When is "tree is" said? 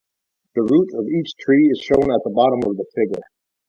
1.39-1.77